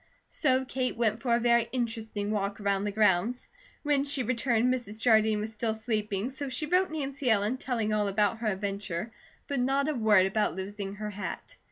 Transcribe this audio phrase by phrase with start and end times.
[0.29, 3.47] So Kate went for a very interesting walk around the grounds.
[3.83, 4.99] When she returned Mrs.
[4.99, 9.11] Jardine was still sleeping so she wrote Nancy Ellen, telling all about her adventure,
[9.47, 11.55] but not a word about losing her hat.